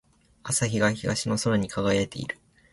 [0.41, 2.39] 朝日が東の空に輝いている。